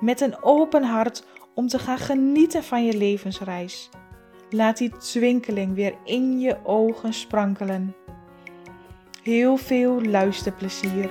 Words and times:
met 0.00 0.20
een 0.20 0.42
open 0.42 0.82
hart 0.82 1.24
om 1.54 1.68
te 1.68 1.78
gaan 1.78 1.98
genieten 1.98 2.64
van 2.64 2.84
je 2.84 2.96
levensreis. 2.96 3.90
Laat 4.50 4.76
die 4.76 4.96
twinkeling 4.96 5.74
weer 5.74 5.94
in 6.04 6.40
je 6.40 6.64
ogen 6.64 7.12
sprankelen. 7.12 7.96
Heel 9.22 9.56
veel 9.56 10.02
luisterplezier. 10.02 11.10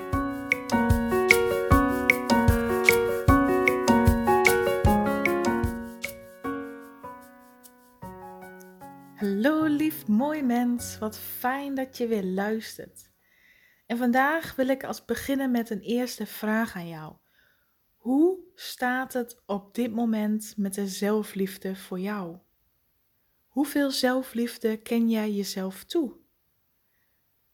Hallo 9.16 9.64
lief 9.64 10.08
mooi 10.08 10.44
mens, 10.44 10.98
wat 11.00 11.18
fijn 11.18 11.76
dat 11.76 11.98
je 11.98 12.08
weer 12.08 12.24
luistert. 12.24 13.12
En 13.86 13.98
vandaag 13.98 14.56
wil 14.56 14.68
ik 14.68 14.84
als 14.84 15.06
beginnen 15.06 15.52
met 15.52 15.70
een 15.70 15.82
eerste 15.82 16.26
vraag 16.26 16.76
aan 16.76 16.88
jou. 16.88 17.14
Hoe 18.06 18.40
staat 18.56 19.14
het 19.14 19.42
op 19.46 19.76
dit 19.76 19.92
moment 19.92 20.54
met 20.58 20.74
de 20.74 20.88
zelfliefde 20.88 21.76
voor 21.76 22.00
jou? 22.00 22.38
Hoeveel 23.48 23.92
zelfliefde 23.92 24.78
ken 24.78 25.10
jij 25.10 25.32
jezelf 25.32 25.84
toe? 25.84 26.16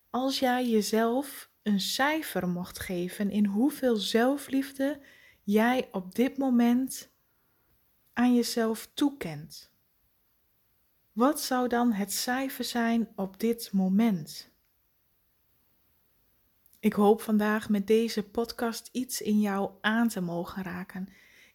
Als 0.09 0.39
jij 0.39 0.69
jezelf 0.69 1.51
een 1.61 1.79
cijfer 1.79 2.47
mocht 2.47 2.79
geven 2.79 3.29
in 3.29 3.45
hoeveel 3.45 3.95
zelfliefde 3.95 5.01
jij 5.43 5.89
op 5.91 6.15
dit 6.15 6.37
moment 6.37 7.11
aan 8.13 8.35
jezelf 8.35 8.89
toekent, 8.93 9.71
wat 11.11 11.41
zou 11.41 11.67
dan 11.67 11.91
het 11.91 12.13
cijfer 12.13 12.63
zijn 12.63 13.09
op 13.15 13.39
dit 13.39 13.71
moment? 13.71 14.50
Ik 16.81 16.93
hoop 16.93 17.21
vandaag 17.21 17.69
met 17.69 17.87
deze 17.87 18.23
podcast 18.23 18.89
iets 18.91 19.21
in 19.21 19.39
jou 19.39 19.71
aan 19.81 20.07
te 20.07 20.21
mogen 20.21 20.63
raken. 20.63 21.09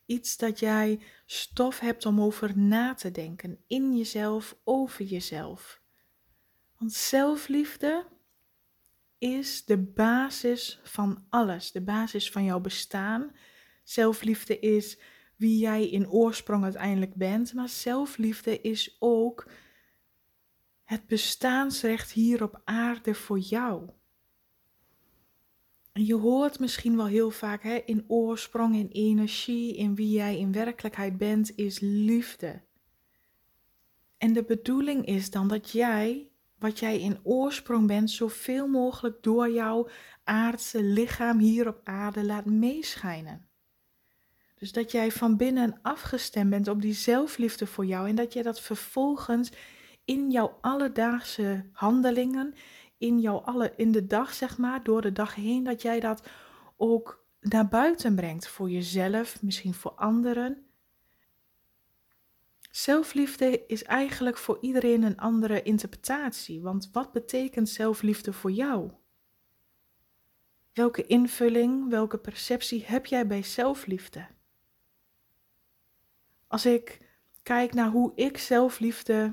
Iets 0.05 0.37
dat 0.37 0.59
jij 0.59 1.01
stof 1.25 1.79
hebt 1.79 2.07
om 2.07 2.21
over 2.21 2.59
na 2.59 2.95
te 2.95 3.11
denken, 3.11 3.59
in 3.67 3.97
jezelf, 3.97 4.57
over 4.65 5.05
jezelf. 5.05 5.81
Want 6.79 6.93
zelfliefde 6.93 8.07
is 9.19 9.65
de 9.65 9.79
basis 9.79 10.81
van 10.83 11.27
alles, 11.29 11.73
de 11.73 11.83
basis 11.83 12.31
van 12.31 12.45
jouw 12.45 12.61
bestaan. 12.61 13.37
Zelfliefde 13.85 14.59
is 14.59 14.99
wie 15.37 15.59
jij 15.59 15.89
in 15.89 16.09
oorsprong 16.11 16.65
uiteindelijk 16.65 17.15
bent, 17.15 17.55
maar 17.55 17.69
zelfliefde 17.69 18.61
is 18.61 18.97
ook 18.99 19.51
het 20.85 21.07
bestaansrecht 21.07 22.13
hier 22.13 22.43
op 22.43 22.61
aarde 22.65 23.15
voor 23.15 23.39
jou. 23.39 23.91
Je 25.99 26.15
hoort 26.15 26.59
misschien 26.59 26.97
wel 26.97 27.07
heel 27.07 27.31
vaak 27.31 27.63
hè, 27.63 27.83
in 27.85 28.05
oorsprong, 28.07 28.77
in 28.77 28.89
energie, 28.89 29.77
in 29.77 29.95
wie 29.95 30.11
jij 30.11 30.39
in 30.39 30.53
werkelijkheid 30.53 31.17
bent, 31.17 31.57
is 31.57 31.79
liefde. 31.81 32.63
En 34.19 34.33
de 34.33 34.45
bedoeling 34.45 35.07
is 35.07 35.31
dan 35.31 35.49
dat 35.49 35.71
jij, 35.71 36.29
wat 36.59 36.79
jij 36.79 37.01
in 37.01 37.19
oorsprong 37.23 37.87
bent, 37.87 38.11
zoveel 38.11 38.67
mogelijk 38.67 39.23
door 39.23 39.51
jouw 39.51 39.89
aardse 40.25 40.83
lichaam 40.83 41.39
hier 41.39 41.69
op 41.69 41.81
aarde 41.85 42.25
laat 42.25 42.45
meeschijnen. 42.45 43.49
Dus 44.55 44.73
dat 44.73 44.91
jij 44.91 45.13
van 45.13 45.37
binnen 45.37 45.79
afgestemd 45.83 46.51
bent 46.51 46.69
op 46.69 46.83
die 46.83 46.95
zelfliefde 46.95 47.67
voor 47.67 47.87
jou 47.87 48.09
en 48.09 48.15
dat 48.15 48.33
jij 48.33 48.43
dat 48.43 48.61
vervolgens 48.61 49.51
in 50.05 50.31
jouw 50.31 50.59
alledaagse 50.61 51.65
handelingen, 51.73 52.55
in 52.99 53.21
jouw 53.21 53.39
alle, 53.39 53.73
in 53.77 53.93
de 53.93 54.07
dag, 54.07 54.35
zeg 54.35 54.59
maar, 54.59 54.83
door 54.83 55.03
de 55.03 55.13
dag 55.13 55.35
heen, 55.35 55.65
dat 55.65 55.83
jij 55.83 56.01
dat 56.01 56.29
ook 56.77 57.25
naar 57.41 57.69
buiten 57.69 58.15
brengt 58.15 58.49
voor 58.49 58.71
jezelf, 58.71 59.43
misschien 59.43 59.75
voor 59.75 59.91
anderen. 59.91 60.67
Zelfliefde 62.71 63.67
is 63.67 63.83
eigenlijk 63.85 64.37
voor 64.37 64.59
iedereen 64.61 65.03
een 65.03 65.19
andere 65.19 65.63
interpretatie, 65.63 66.61
want 66.61 66.89
wat 66.93 67.13
betekent 67.13 67.69
zelfliefde 67.69 68.33
voor 68.33 68.51
jou? 68.51 68.91
Welke 70.73 71.07
invulling, 71.07 71.91
welke 71.91 72.19
perceptie 72.19 72.85
heb 72.85 73.07
jij 73.07 73.27
bij 73.27 73.43
zelfliefde? 73.43 74.27
Als 76.47 76.67
ik 76.67 77.01
kijk 77.43 77.75
naar 77.75 77.91
hoe 77.91 78.13
ik 78.15 78.39
zelfliefde 78.39 79.33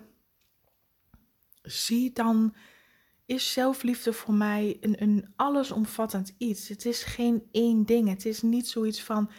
zie, 1.62 2.12
dan 2.12 2.56
is 3.26 3.54
zelfliefde 3.54 4.14
voor 4.14 4.34
mij 4.34 4.78
een, 4.82 5.02
een 5.02 5.34
allesomvattend 5.36 6.36
iets. 6.38 6.68
Het 6.68 6.86
is 6.86 7.04
geen 7.04 7.44
één 7.52 7.86
ding. 7.86 8.10
Het 8.10 8.26
is 8.26 8.42
niet 8.42 8.68
zoiets 8.68 9.04
van 9.04 9.30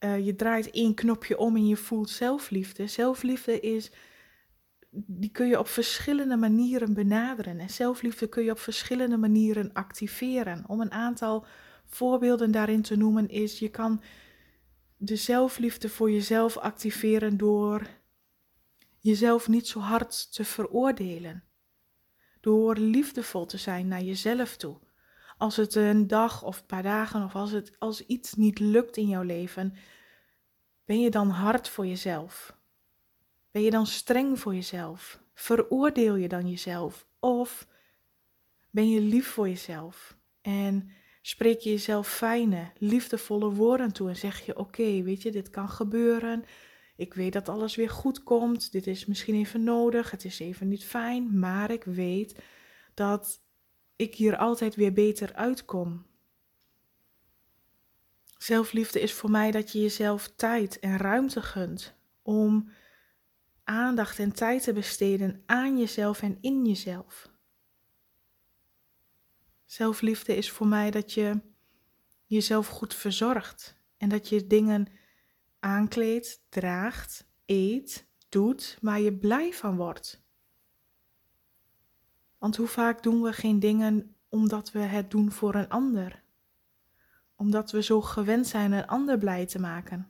uh, 0.00 0.26
je 0.26 0.36
draait 0.36 0.70
één 0.70 0.94
knopje 0.94 1.38
om 1.38 1.56
en 1.56 1.66
je 1.66 1.76
voelt 1.76 2.10
zelfliefde. 2.10 2.86
Zelfliefde 2.86 3.60
is, 3.60 3.92
die 4.90 5.30
kun 5.30 5.48
je 5.48 5.58
op 5.58 5.68
verschillende 5.68 6.36
manieren 6.36 6.94
benaderen. 6.94 7.58
En 7.58 7.70
zelfliefde 7.70 8.28
kun 8.28 8.44
je 8.44 8.50
op 8.50 8.58
verschillende 8.58 9.16
manieren 9.16 9.72
activeren. 9.72 10.64
Om 10.68 10.80
een 10.80 10.92
aantal 10.92 11.46
voorbeelden 11.86 12.50
daarin 12.50 12.82
te 12.82 12.96
noemen 12.96 13.28
is, 13.28 13.58
je 13.58 13.68
kan 13.68 14.02
de 14.96 15.16
zelfliefde 15.16 15.88
voor 15.88 16.10
jezelf 16.10 16.56
activeren 16.56 17.36
door 17.36 17.86
jezelf 18.98 19.48
niet 19.48 19.66
zo 19.66 19.78
hard 19.78 20.32
te 20.32 20.44
veroordelen 20.44 21.49
door 22.40 22.76
liefdevol 22.76 23.46
te 23.46 23.56
zijn 23.56 23.88
naar 23.88 24.02
jezelf 24.02 24.56
toe. 24.56 24.76
Als 25.38 25.56
het 25.56 25.74
een 25.74 26.06
dag 26.06 26.42
of 26.42 26.58
een 26.58 26.66
paar 26.66 26.82
dagen 26.82 27.24
of 27.24 27.34
als, 27.34 27.50
het, 27.50 27.72
als 27.78 28.06
iets 28.06 28.34
niet 28.34 28.58
lukt 28.58 28.96
in 28.96 29.08
jouw 29.08 29.22
leven, 29.22 29.74
ben 30.84 31.00
je 31.00 31.10
dan 31.10 31.28
hard 31.28 31.68
voor 31.68 31.86
jezelf? 31.86 32.58
Ben 33.50 33.62
je 33.62 33.70
dan 33.70 33.86
streng 33.86 34.40
voor 34.40 34.54
jezelf? 34.54 35.20
Veroordeel 35.34 36.14
je 36.14 36.28
dan 36.28 36.50
jezelf? 36.50 37.06
Of 37.18 37.66
ben 38.70 38.90
je 38.90 39.00
lief 39.00 39.26
voor 39.26 39.48
jezelf? 39.48 40.16
En 40.40 40.90
spreek 41.22 41.60
je 41.60 41.70
jezelf 41.70 42.08
fijne, 42.08 42.70
liefdevolle 42.78 43.50
woorden 43.50 43.92
toe 43.92 44.08
en 44.08 44.16
zeg 44.16 44.46
je: 44.46 44.56
Oké, 44.56 45.02
weet 45.02 45.22
je, 45.22 45.30
dit 45.30 45.50
kan 45.50 45.68
gebeuren. 45.68 46.44
Ik 47.00 47.14
weet 47.14 47.32
dat 47.32 47.48
alles 47.48 47.76
weer 47.76 47.90
goed 47.90 48.22
komt. 48.22 48.72
Dit 48.72 48.86
is 48.86 49.06
misschien 49.06 49.34
even 49.34 49.64
nodig. 49.64 50.10
Het 50.10 50.24
is 50.24 50.38
even 50.38 50.68
niet 50.68 50.84
fijn. 50.84 51.38
Maar 51.38 51.70
ik 51.70 51.84
weet 51.84 52.42
dat 52.94 53.40
ik 53.96 54.14
hier 54.14 54.36
altijd 54.36 54.74
weer 54.74 54.92
beter 54.92 55.34
uitkom. 55.34 56.06
Zelfliefde 58.38 59.00
is 59.00 59.12
voor 59.12 59.30
mij 59.30 59.50
dat 59.50 59.72
je 59.72 59.80
jezelf 59.80 60.32
tijd 60.36 60.78
en 60.78 60.96
ruimte 60.96 61.42
gunt 61.42 61.94
om 62.22 62.70
aandacht 63.64 64.18
en 64.18 64.32
tijd 64.32 64.62
te 64.62 64.72
besteden 64.72 65.42
aan 65.46 65.78
jezelf 65.78 66.22
en 66.22 66.38
in 66.40 66.66
jezelf. 66.66 67.30
Zelfliefde 69.64 70.36
is 70.36 70.50
voor 70.50 70.66
mij 70.66 70.90
dat 70.90 71.12
je 71.12 71.40
jezelf 72.26 72.66
goed 72.66 72.94
verzorgt 72.94 73.76
en 73.96 74.08
dat 74.08 74.28
je 74.28 74.46
dingen 74.46 74.99
aankleedt, 75.60 76.42
draagt, 76.48 77.28
eet, 77.46 78.06
doet, 78.28 78.78
waar 78.80 79.00
je 79.00 79.18
blij 79.18 79.52
van 79.52 79.76
wordt. 79.76 80.22
Want 82.38 82.56
hoe 82.56 82.66
vaak 82.66 83.02
doen 83.02 83.22
we 83.22 83.32
geen 83.32 83.58
dingen 83.58 84.16
omdat 84.28 84.72
we 84.72 84.78
het 84.78 85.10
doen 85.10 85.32
voor 85.32 85.54
een 85.54 85.68
ander? 85.68 86.22
Omdat 87.34 87.70
we 87.70 87.82
zo 87.82 88.00
gewend 88.00 88.46
zijn 88.46 88.72
een 88.72 88.86
ander 88.86 89.18
blij 89.18 89.46
te 89.46 89.60
maken. 89.60 90.08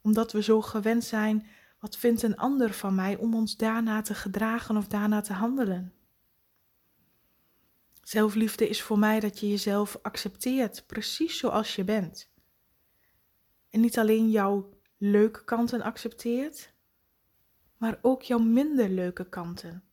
Omdat 0.00 0.32
we 0.32 0.42
zo 0.42 0.60
gewend 0.60 1.04
zijn, 1.04 1.46
wat 1.78 1.96
vindt 1.96 2.22
een 2.22 2.36
ander 2.36 2.72
van 2.72 2.94
mij, 2.94 3.16
om 3.16 3.34
ons 3.34 3.56
daarna 3.56 4.02
te 4.02 4.14
gedragen 4.14 4.76
of 4.76 4.86
daarna 4.86 5.20
te 5.20 5.32
handelen. 5.32 5.94
Zelfliefde 8.02 8.68
is 8.68 8.82
voor 8.82 8.98
mij 8.98 9.20
dat 9.20 9.40
je 9.40 9.48
jezelf 9.48 9.98
accepteert, 10.02 10.86
precies 10.86 11.38
zoals 11.38 11.74
je 11.74 11.84
bent. 11.84 12.29
En 13.70 13.80
niet 13.80 13.98
alleen 13.98 14.30
jouw 14.30 14.68
leuke 14.96 15.44
kanten 15.44 15.82
accepteert, 15.82 16.74
maar 17.76 17.98
ook 18.02 18.22
jouw 18.22 18.38
minder 18.38 18.88
leuke 18.88 19.28
kanten. 19.28 19.84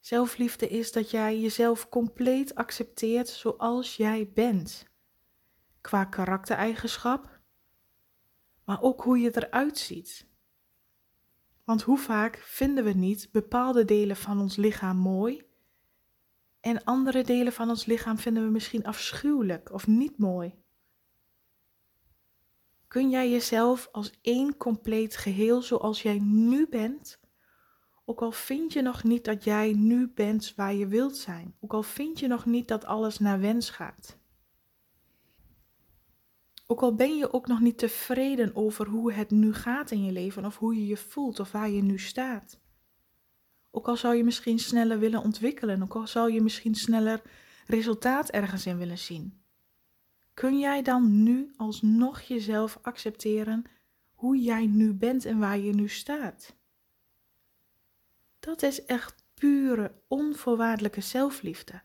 Zelfliefde 0.00 0.68
is 0.68 0.92
dat 0.92 1.10
jij 1.10 1.40
jezelf 1.40 1.88
compleet 1.88 2.54
accepteert 2.54 3.28
zoals 3.28 3.96
jij 3.96 4.30
bent. 4.34 4.86
Qua 5.80 6.04
karaktereigenschap, 6.04 7.40
maar 8.64 8.82
ook 8.82 9.02
hoe 9.02 9.18
je 9.18 9.30
eruit 9.36 9.78
ziet. 9.78 10.26
Want 11.64 11.82
hoe 11.82 11.98
vaak 11.98 12.36
vinden 12.36 12.84
we 12.84 12.92
niet 12.92 13.28
bepaalde 13.32 13.84
delen 13.84 14.16
van 14.16 14.40
ons 14.40 14.56
lichaam 14.56 14.96
mooi 14.96 15.46
en 16.60 16.84
andere 16.84 17.22
delen 17.22 17.52
van 17.52 17.68
ons 17.68 17.84
lichaam 17.84 18.18
vinden 18.18 18.44
we 18.44 18.50
misschien 18.50 18.84
afschuwelijk 18.84 19.72
of 19.72 19.86
niet 19.86 20.18
mooi? 20.18 20.54
Kun 22.88 23.10
jij 23.10 23.30
jezelf 23.30 23.88
als 23.92 24.12
één 24.22 24.56
compleet 24.56 25.16
geheel 25.16 25.62
zoals 25.62 26.02
jij 26.02 26.18
nu 26.18 26.66
bent, 26.68 27.20
ook 28.04 28.22
al 28.22 28.32
vind 28.32 28.72
je 28.72 28.82
nog 28.82 29.04
niet 29.04 29.24
dat 29.24 29.44
jij 29.44 29.72
nu 29.72 30.08
bent 30.14 30.52
waar 30.56 30.74
je 30.74 30.86
wilt 30.86 31.16
zijn, 31.16 31.54
ook 31.60 31.72
al 31.72 31.82
vind 31.82 32.18
je 32.18 32.26
nog 32.26 32.46
niet 32.46 32.68
dat 32.68 32.84
alles 32.84 33.18
naar 33.18 33.40
wens 33.40 33.70
gaat? 33.70 34.18
Ook 36.66 36.82
al 36.82 36.94
ben 36.94 37.16
je 37.16 37.32
ook 37.32 37.46
nog 37.46 37.60
niet 37.60 37.78
tevreden 37.78 38.56
over 38.56 38.86
hoe 38.86 39.12
het 39.12 39.30
nu 39.30 39.54
gaat 39.54 39.90
in 39.90 40.04
je 40.04 40.12
leven 40.12 40.44
of 40.44 40.56
hoe 40.56 40.74
je 40.74 40.86
je 40.86 40.96
voelt 40.96 41.40
of 41.40 41.52
waar 41.52 41.70
je 41.70 41.82
nu 41.82 41.98
staat. 41.98 42.60
Ook 43.70 43.88
al 43.88 43.96
zou 43.96 44.14
je 44.14 44.24
misschien 44.24 44.58
sneller 44.58 44.98
willen 44.98 45.22
ontwikkelen, 45.22 45.82
ook 45.82 45.94
al 45.94 46.06
zou 46.06 46.32
je 46.32 46.40
misschien 46.40 46.74
sneller 46.74 47.22
resultaat 47.66 48.30
ergens 48.30 48.66
in 48.66 48.78
willen 48.78 48.98
zien. 48.98 49.42
Kun 50.38 50.58
jij 50.58 50.82
dan 50.82 51.22
nu 51.22 51.52
alsnog 51.56 52.20
jezelf 52.20 52.78
accepteren 52.82 53.64
hoe 54.14 54.38
jij 54.38 54.66
nu 54.66 54.94
bent 54.94 55.24
en 55.24 55.38
waar 55.38 55.58
je 55.58 55.72
nu 55.72 55.88
staat? 55.88 56.56
Dat 58.38 58.62
is 58.62 58.84
echt 58.84 59.24
pure, 59.34 60.02
onvoorwaardelijke 60.08 61.00
zelfliefde. 61.00 61.82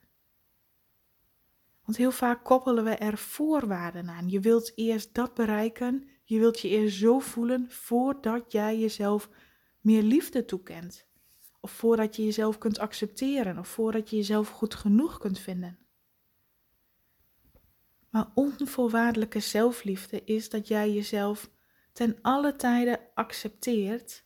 Want 1.85 1.97
heel 1.97 2.11
vaak 2.11 2.43
koppelen 2.43 2.83
we 2.83 2.89
er 2.89 3.17
voorwaarden 3.17 4.09
aan. 4.09 4.29
Je 4.29 4.39
wilt 4.39 4.71
eerst 4.75 5.13
dat 5.13 5.33
bereiken, 5.33 6.07
je 6.23 6.39
wilt 6.39 6.59
je 6.59 6.69
eerst 6.69 6.97
zo 6.97 7.19
voelen 7.19 7.71
voordat 7.71 8.51
jij 8.51 8.79
jezelf 8.79 9.29
meer 9.81 10.03
liefde 10.03 10.45
toekent. 10.45 11.07
Of 11.59 11.71
voordat 11.71 12.15
je 12.15 12.23
jezelf 12.23 12.57
kunt 12.57 12.79
accepteren, 12.79 13.57
of 13.57 13.67
voordat 13.67 14.09
je 14.09 14.15
jezelf 14.15 14.49
goed 14.49 14.75
genoeg 14.75 15.17
kunt 15.17 15.39
vinden. 15.39 15.82
Maar 18.13 18.27
onvoorwaardelijke 18.33 19.39
zelfliefde 19.39 20.23
is 20.23 20.49
dat 20.49 20.67
jij 20.67 20.91
jezelf 20.91 21.49
ten 21.91 22.17
alle 22.21 22.55
tijden 22.55 22.99
accepteert 23.13 24.23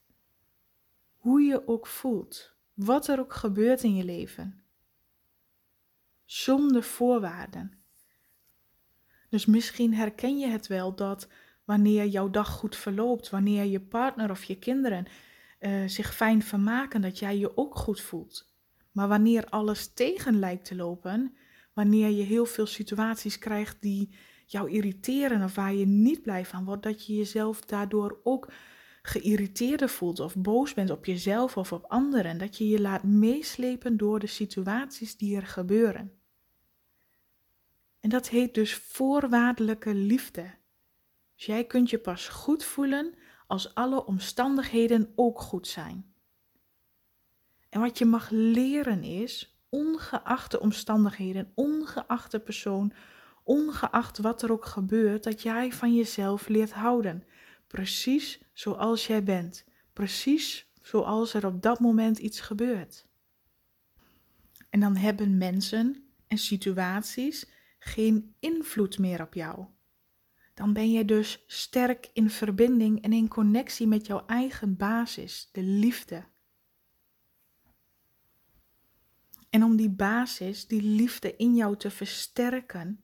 hoe 1.16 1.42
je 1.42 1.68
ook 1.68 1.88
voelt, 1.88 2.56
wat 2.74 3.08
er 3.08 3.20
ook 3.20 3.34
gebeurt 3.34 3.84
in 3.84 3.96
je 3.96 4.04
leven 4.04 4.64
zonder 6.26 6.84
voorwaarden. 6.84 7.74
Dus 9.30 9.46
misschien 9.46 9.94
herken 9.94 10.38
je 10.38 10.48
het 10.48 10.68
wel 10.68 10.96
dat 10.96 11.28
wanneer 11.64 12.06
jouw 12.06 12.30
dag 12.30 12.50
goed 12.50 12.76
verloopt, 12.76 13.30
wanneer 13.30 13.64
je 13.64 13.82
partner 13.82 14.30
of 14.30 14.44
je 14.44 14.60
kinderen 14.60 15.06
uh, 15.60 15.88
zich 15.88 16.16
fijn 16.16 16.44
vermaken, 16.44 17.02
dat 17.02 17.20
jij 17.20 17.38
je 17.38 17.58
ook 17.58 17.76
goed 17.76 18.02
voelt. 18.02 18.54
Maar 18.92 19.08
wanneer 19.08 19.46
alles 19.46 19.94
tegen 19.94 20.40
lijkt 20.40 20.66
te 20.66 20.76
lopen, 20.76 21.38
wanneer 21.78 22.10
je 22.10 22.24
heel 22.24 22.46
veel 22.46 22.66
situaties 22.66 23.40
krijgt 23.40 23.82
die 23.82 24.10
jou 24.46 24.70
irriteren 24.70 25.44
of 25.44 25.56
waar 25.56 25.74
je 25.74 25.86
niet 25.86 26.22
blij 26.22 26.46
van 26.46 26.66
wordt, 26.66 26.84
dat 26.84 27.06
je 27.06 27.16
jezelf 27.16 27.62
daardoor 27.62 28.20
ook 28.24 28.52
geïrriteerder 29.02 29.90
voelt 29.90 30.20
of 30.20 30.36
boos 30.36 30.74
bent 30.74 30.90
op 30.90 31.06
jezelf 31.06 31.58
of 31.58 31.72
op 31.72 31.86
anderen, 31.88 32.38
dat 32.38 32.58
je 32.58 32.68
je 32.68 32.82
laat 32.82 33.04
meeslepen 33.04 33.98
door 33.98 34.20
de 34.20 34.28
situaties 34.28 35.18
die 35.18 35.36
er 35.36 35.48
gebeuren. 35.48 36.12
En 38.00 38.10
dat 38.10 38.30
heet 38.30 38.54
dus 38.54 38.74
voorwaardelijke 38.74 39.94
liefde. 39.94 40.54
Dus 41.36 41.46
jij 41.46 41.66
kunt 41.66 41.90
je 41.90 42.00
pas 42.00 42.28
goed 42.28 42.64
voelen 42.64 43.14
als 43.48 43.76
alle 43.76 44.06
omstandigheden 44.06 45.12
ook 45.16 45.40
goed 45.42 45.68
zijn. 45.68 46.14
En 47.70 47.80
wat 47.82 47.98
je 47.98 48.06
mag 48.06 48.30
leren 48.30 49.04
is, 49.04 49.57
ongeacht 49.70 50.52
de 50.52 50.60
omstandigheden, 50.60 51.52
ongeacht 51.56 52.32
de 52.32 52.40
persoon, 52.40 52.94
ongeacht 53.44 54.18
wat 54.18 54.42
er 54.42 54.52
ook 54.52 54.66
gebeurt, 54.66 55.24
dat 55.24 55.42
jij 55.42 55.72
van 55.72 55.96
jezelf 55.96 56.48
leert 56.48 56.72
houden. 56.72 57.24
Precies 57.68 58.42
zoals 58.54 59.08
jij 59.08 59.24
bent. 59.24 59.66
Precies 59.94 60.72
zoals 60.82 61.34
er 61.34 61.46
op 61.46 61.62
dat 61.62 61.80
moment 61.80 62.18
iets 62.18 62.40
gebeurt. 62.40 63.08
En 64.70 64.80
dan 64.80 64.96
hebben 64.96 65.38
mensen 65.38 66.04
en 66.28 66.38
situaties 66.38 67.50
geen 67.80 68.36
invloed 68.40 68.98
meer 69.00 69.22
op 69.22 69.34
jou. 69.34 69.66
Dan 70.54 70.74
ben 70.74 70.92
je 70.92 71.06
dus 71.06 71.44
sterk 71.48 72.10
in 72.14 72.30
verbinding 72.30 73.02
en 73.02 73.14
in 73.14 73.28
connectie 73.28 73.88
met 73.88 74.08
jouw 74.08 74.26
eigen 74.26 74.76
basis, 74.76 75.50
de 75.52 75.62
liefde. 75.62 76.24
En 79.58 79.64
om 79.64 79.76
die 79.76 79.90
basis, 79.90 80.68
die 80.68 80.82
liefde 80.82 81.36
in 81.36 81.56
jou 81.56 81.78
te 81.78 81.90
versterken, 81.90 83.02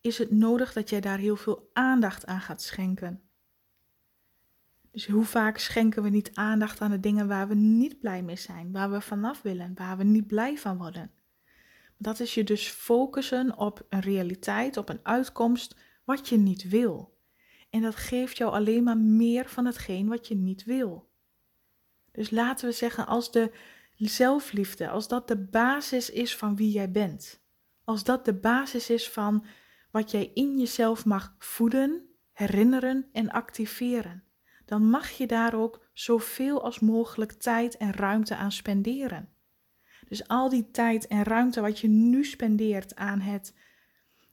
is 0.00 0.18
het 0.18 0.30
nodig 0.30 0.72
dat 0.72 0.90
jij 0.90 1.00
daar 1.00 1.18
heel 1.18 1.36
veel 1.36 1.70
aandacht 1.72 2.26
aan 2.26 2.40
gaat 2.40 2.62
schenken. 2.62 3.20
Dus 4.90 5.06
hoe 5.06 5.24
vaak 5.24 5.58
schenken 5.58 6.02
we 6.02 6.08
niet 6.08 6.30
aandacht 6.34 6.80
aan 6.80 6.90
de 6.90 7.00
dingen 7.00 7.28
waar 7.28 7.48
we 7.48 7.54
niet 7.54 8.00
blij 8.00 8.22
mee 8.22 8.36
zijn, 8.36 8.72
waar 8.72 8.90
we 8.90 9.00
vanaf 9.00 9.42
willen, 9.42 9.72
waar 9.74 9.96
we 9.96 10.04
niet 10.04 10.26
blij 10.26 10.58
van 10.58 10.78
worden? 10.78 11.10
Dat 11.96 12.20
is 12.20 12.34
je 12.34 12.44
dus 12.44 12.68
focussen 12.68 13.58
op 13.58 13.86
een 13.88 14.00
realiteit, 14.00 14.76
op 14.76 14.88
een 14.88 15.00
uitkomst 15.02 15.76
wat 16.04 16.28
je 16.28 16.36
niet 16.36 16.68
wil. 16.68 17.18
En 17.70 17.82
dat 17.82 17.96
geeft 17.96 18.36
jou 18.36 18.52
alleen 18.52 18.82
maar 18.82 18.98
meer 18.98 19.48
van 19.48 19.66
hetgeen 19.66 20.08
wat 20.08 20.28
je 20.28 20.34
niet 20.34 20.64
wil. 20.64 21.10
Dus 22.12 22.30
laten 22.30 22.68
we 22.68 22.74
zeggen, 22.74 23.06
als 23.06 23.32
de 23.32 23.52
zelfliefde, 24.08 24.88
als 24.88 25.08
dat 25.08 25.28
de 25.28 25.36
basis 25.36 26.10
is 26.10 26.36
van 26.36 26.56
wie 26.56 26.70
jij 26.70 26.90
bent, 26.90 27.42
als 27.84 28.04
dat 28.04 28.24
de 28.24 28.34
basis 28.34 28.90
is 28.90 29.10
van 29.10 29.44
wat 29.90 30.10
jij 30.10 30.30
in 30.34 30.58
jezelf 30.58 31.04
mag 31.04 31.34
voeden, 31.38 32.08
herinneren 32.32 33.08
en 33.12 33.30
activeren, 33.30 34.24
dan 34.64 34.90
mag 34.90 35.10
je 35.10 35.26
daar 35.26 35.54
ook 35.54 35.88
zoveel 35.92 36.64
als 36.64 36.80
mogelijk 36.80 37.32
tijd 37.32 37.76
en 37.76 37.92
ruimte 37.92 38.36
aan 38.36 38.52
spenderen. 38.52 39.28
Dus 40.08 40.28
al 40.28 40.48
die 40.48 40.70
tijd 40.70 41.06
en 41.06 41.22
ruimte 41.22 41.60
wat 41.60 41.78
je 41.78 41.88
nu 41.88 42.24
spendeert 42.24 42.96
aan 42.96 43.20
het 43.20 43.54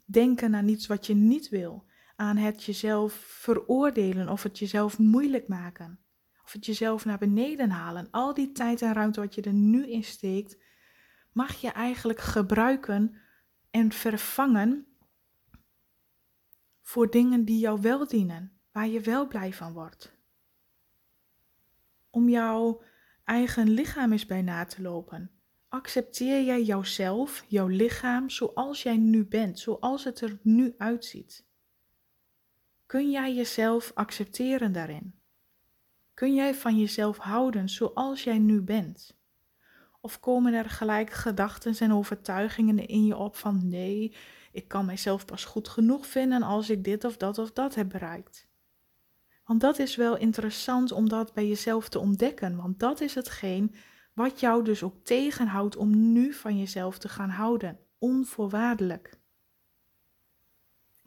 denken 0.05 0.55
aan 0.55 0.67
iets 0.67 0.88
wat 0.88 1.05
je 1.05 1.13
niet 1.13 1.50
wil, 1.50 1.86
aan 2.15 2.38
het 2.38 2.63
jezelf 2.63 3.13
veroordelen 3.13 4.29
of 4.29 4.43
het 4.43 4.59
jezelf 4.59 4.97
moeilijk 4.97 5.47
maken, 5.47 6.00
of 6.48 6.54
het 6.54 6.66
jezelf 6.66 7.06
naar 7.06 7.18
beneden 7.18 7.70
halen, 7.70 8.08
al 8.12 8.34
die 8.34 8.51
tijd 8.51 8.82
en 8.82 8.94
ruimte 8.94 9.20
wat 9.20 9.36
je 9.36 9.42
er 9.42 9.54
nu 9.54 9.88
in 9.92 10.04
steekt, 10.04 10.58
mag 11.32 11.62
je 11.62 11.70
eigenlijk 11.70 12.20
gebruiken 12.20 13.16
en 13.72 13.92
vervangen 13.92 14.88
voor 16.82 17.10
dingen 17.10 17.46
die 17.46 17.60
jou 17.60 17.82
wel 17.82 18.08
dienen, 18.08 18.60
waar 18.72 18.88
je 18.88 19.01
wel 19.01 19.27
blij 19.27 19.54
van 19.54 19.74
wordt. 19.74 20.16
Om 22.10 22.30
jouw 22.30 22.82
eigen 23.24 23.70
lichaam 23.70 24.12
eens 24.12 24.25
bij 24.25 24.42
na 24.42 24.66
te 24.66 24.82
lopen. 24.82 25.32
Accepteer 25.68 26.44
jij 26.44 26.63
jouzelf, 26.63 27.46
jouw 27.48 27.68
lichaam, 27.68 28.30
zoals 28.30 28.84
jij 28.84 28.98
nu 28.98 29.25
bent, 29.25 29.60
zoals 29.60 30.04
het 30.04 30.22
er 30.22 30.39
nu 30.42 30.74
uitziet? 30.77 31.46
Kun 32.86 33.12
jij 33.12 33.34
jezelf 33.36 33.92
accepteren 33.94 34.72
daarin? 34.72 35.16
Kun 36.17 36.33
jij 36.33 36.55
van 36.55 36.77
jezelf 36.77 37.17
houden 37.17 37.69
zoals 37.69 38.24
jij 38.24 38.38
nu 38.38 38.62
bent? 38.62 39.17
Of 40.01 40.19
komen 40.19 40.53
er 40.53 40.69
gelijk 40.69 41.12
gedachten 41.12 41.77
en 41.79 41.93
overtuigingen 41.93 42.88
in 42.88 43.05
je 43.05 43.17
op 43.17 43.36
van 43.36 43.67
nee, 43.67 44.15
ik 44.51 44.67
kan 44.67 44.86
mijzelf 44.86 45.25
pas 45.25 45.45
goed 45.45 45.67
genoeg 45.67 46.07
vinden 46.07 46.41
als 46.41 46.69
ik 46.69 46.83
dit 46.83 47.03
of 47.03 47.17
dat 47.17 47.38
of 47.38 47.51
dat 47.51 47.75
heb 47.75 47.89
bereikt? 47.89 48.47
Want 49.45 49.62
dat 49.62 49.79
is 49.79 49.95
wel 49.95 50.17
interessant 50.17 50.91
om 50.91 51.09
dat 51.09 51.33
bij 51.33 51.47
jezelf 51.47 51.89
te 51.89 52.00
ontdekken, 52.00 52.55
want 52.55 52.79
dat 52.79 53.01
is 53.01 53.15
hetgeen 53.15 53.75
wat 54.13 54.39
jou 54.39 54.63
dus 54.63 54.83
ook 54.83 55.03
tegenhoudt 55.03 55.75
om 55.75 56.12
nu 56.12 56.33
van 56.33 56.57
jezelf 56.57 56.97
te 56.97 57.09
gaan 57.09 57.29
houden, 57.29 57.79
onvoorwaardelijk. 57.97 59.19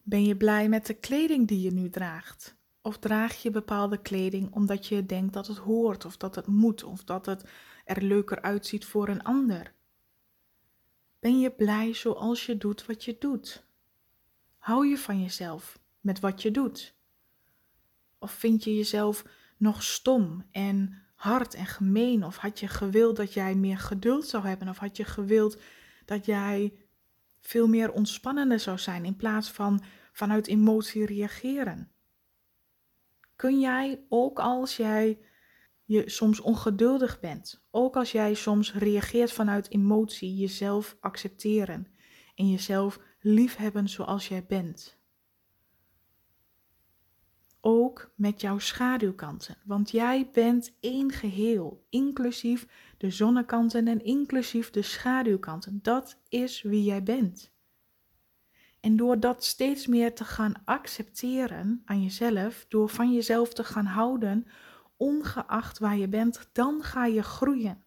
Ben 0.02 0.24
je 0.24 0.36
blij 0.36 0.68
met 0.68 0.86
de 0.86 0.94
kleding 0.94 1.48
die 1.48 1.60
je 1.60 1.72
nu 1.72 1.88
draagt? 1.88 2.58
Of 2.82 2.98
draag 2.98 3.42
je 3.42 3.50
bepaalde 3.50 4.02
kleding 4.02 4.54
omdat 4.54 4.86
je 4.86 5.06
denkt 5.06 5.32
dat 5.32 5.46
het 5.46 5.56
hoort, 5.56 6.04
of 6.04 6.16
dat 6.16 6.34
het 6.34 6.46
moet, 6.46 6.84
of 6.84 7.04
dat 7.04 7.26
het 7.26 7.44
er 7.84 8.02
leuker 8.02 8.42
uitziet 8.42 8.84
voor 8.84 9.08
een 9.08 9.22
ander? 9.22 9.72
Ben 11.18 11.40
je 11.40 11.50
blij 11.50 11.94
zoals 11.94 12.46
je 12.46 12.56
doet 12.56 12.86
wat 12.86 13.04
je 13.04 13.16
doet? 13.18 13.64
Hou 14.58 14.86
je 14.86 14.98
van 14.98 15.22
jezelf 15.22 15.78
met 16.00 16.20
wat 16.20 16.42
je 16.42 16.50
doet? 16.50 16.94
Of 18.18 18.32
vind 18.32 18.64
je 18.64 18.76
jezelf 18.76 19.24
nog 19.56 19.82
stom 19.82 20.44
en 20.50 21.02
hard 21.14 21.54
en 21.54 21.66
gemeen? 21.66 22.24
Of 22.24 22.36
had 22.36 22.60
je 22.60 22.68
gewild 22.68 23.16
dat 23.16 23.32
jij 23.32 23.54
meer 23.54 23.78
geduld 23.78 24.26
zou 24.26 24.46
hebben? 24.46 24.68
Of 24.68 24.78
had 24.78 24.96
je 24.96 25.04
gewild 25.04 25.60
dat 26.04 26.24
jij 26.24 26.74
veel 27.40 27.68
meer 27.68 27.92
ontspannender 27.92 28.60
zou 28.60 28.78
zijn 28.78 29.04
in 29.04 29.16
plaats 29.16 29.50
van 29.50 29.82
vanuit 30.12 30.46
emotie 30.46 31.06
reageren? 31.06 31.90
Kun 33.40 33.60
jij, 33.60 34.04
ook 34.08 34.38
als 34.38 34.76
jij 34.76 35.18
je 35.84 36.10
soms 36.10 36.40
ongeduldig 36.40 37.20
bent, 37.20 37.64
ook 37.70 37.96
als 37.96 38.12
jij 38.12 38.34
soms 38.34 38.74
reageert 38.74 39.32
vanuit 39.32 39.70
emotie, 39.70 40.36
jezelf 40.36 40.96
accepteren 41.00 41.86
en 42.34 42.50
jezelf 42.50 43.00
liefhebben 43.20 43.88
zoals 43.88 44.28
jij 44.28 44.46
bent. 44.46 44.98
Ook 47.60 48.12
met 48.14 48.40
jouw 48.40 48.58
schaduwkanten, 48.58 49.56
want 49.64 49.90
jij 49.90 50.30
bent 50.32 50.76
één 50.80 51.12
geheel, 51.12 51.86
inclusief 51.90 52.66
de 52.98 53.10
zonnekanten 53.10 53.88
en 53.88 54.04
inclusief 54.04 54.70
de 54.70 54.82
schaduwkanten. 54.82 55.78
Dat 55.82 56.20
is 56.28 56.62
wie 56.62 56.82
jij 56.82 57.02
bent. 57.02 57.52
En 58.80 58.96
door 58.96 59.20
dat 59.20 59.44
steeds 59.44 59.86
meer 59.86 60.14
te 60.14 60.24
gaan 60.24 60.54
accepteren 60.64 61.82
aan 61.84 62.02
jezelf, 62.02 62.66
door 62.68 62.88
van 62.88 63.12
jezelf 63.12 63.52
te 63.52 63.64
gaan 63.64 63.86
houden, 63.86 64.46
ongeacht 64.96 65.78
waar 65.78 65.96
je 65.96 66.08
bent, 66.08 66.48
dan 66.52 66.82
ga 66.82 67.06
je 67.06 67.22
groeien. 67.22 67.84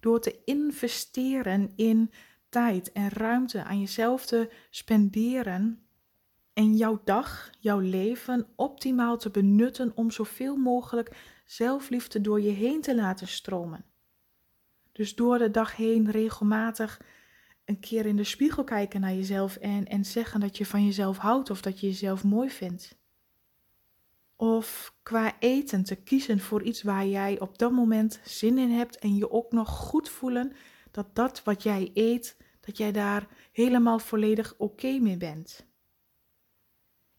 Door 0.00 0.20
te 0.20 0.40
investeren 0.44 1.72
in 1.76 2.10
tijd 2.48 2.92
en 2.92 3.08
ruimte 3.08 3.64
aan 3.64 3.80
jezelf 3.80 4.26
te 4.26 4.50
spenderen 4.70 5.84
en 6.52 6.76
jouw 6.76 7.00
dag, 7.04 7.50
jouw 7.60 7.78
leven 7.78 8.46
optimaal 8.56 9.18
te 9.18 9.30
benutten 9.30 9.92
om 9.94 10.10
zoveel 10.10 10.56
mogelijk 10.56 11.16
zelfliefde 11.44 12.20
door 12.20 12.40
je 12.40 12.50
heen 12.50 12.80
te 12.80 12.94
laten 12.94 13.28
stromen. 13.28 13.84
Dus 14.92 15.14
door 15.14 15.38
de 15.38 15.50
dag 15.50 15.76
heen 15.76 16.10
regelmatig 16.10 17.00
een 17.64 17.80
keer 17.80 18.06
in 18.06 18.16
de 18.16 18.24
spiegel 18.24 18.64
kijken 18.64 19.00
naar 19.00 19.14
jezelf 19.14 19.56
en, 19.56 19.86
en 19.86 20.04
zeggen 20.04 20.40
dat 20.40 20.56
je 20.56 20.66
van 20.66 20.84
jezelf 20.84 21.16
houdt 21.16 21.50
of 21.50 21.62
dat 21.62 21.80
je 21.80 21.86
jezelf 21.86 22.24
mooi 22.24 22.50
vindt. 22.50 22.96
Of 24.36 24.96
qua 25.02 25.36
eten 25.38 25.84
te 25.84 25.94
kiezen 25.94 26.40
voor 26.40 26.62
iets 26.62 26.82
waar 26.82 27.06
jij 27.06 27.40
op 27.40 27.58
dat 27.58 27.72
moment 27.72 28.20
zin 28.24 28.58
in 28.58 28.70
hebt 28.70 28.98
en 28.98 29.14
je 29.14 29.30
ook 29.30 29.52
nog 29.52 29.68
goed 29.68 30.08
voelen 30.08 30.52
dat 30.90 31.14
dat 31.14 31.42
wat 31.44 31.62
jij 31.62 31.90
eet, 31.94 32.36
dat 32.60 32.76
jij 32.76 32.92
daar 32.92 33.28
helemaal 33.52 33.98
volledig 33.98 34.54
oké 34.58 34.98
mee 34.98 35.16
bent. 35.16 35.66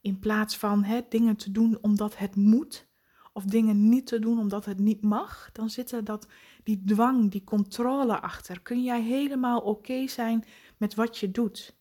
In 0.02 0.20
plaats 0.20 0.58
van 0.58 0.84
hè, 0.84 1.02
dingen 1.10 1.36
te 1.36 1.52
doen 1.52 1.78
omdat 1.82 2.18
het 2.18 2.36
moet, 2.36 2.88
of 3.36 3.44
dingen 3.44 3.90
niet 3.90 4.08
te 4.08 4.20
doen 4.20 4.40
omdat 4.40 4.66
het 4.66 4.80
niet 4.80 5.02
mag, 5.02 5.50
dan 5.52 5.70
zit 5.70 5.92
er 5.92 6.04
dat, 6.04 6.28
die 6.64 6.84
dwang, 6.86 7.32
die 7.32 7.44
controle 7.44 8.20
achter. 8.20 8.62
Kun 8.62 8.84
jij 8.84 9.02
helemaal 9.02 9.60
oké 9.60 10.08
zijn 10.08 10.46
met 10.78 10.96
wat 10.96 11.18
je 11.18 11.32
doet? 11.32 11.76